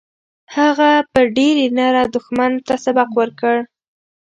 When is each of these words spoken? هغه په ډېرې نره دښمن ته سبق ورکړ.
هغه 0.55 0.91
په 1.11 1.19
ډېرې 1.37 1.65
نره 1.77 2.01
دښمن 2.13 2.51
ته 2.67 2.73
سبق 2.85 3.09
ورکړ. 3.19 3.55